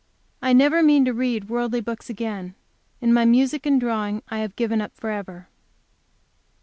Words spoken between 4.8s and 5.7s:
up forever.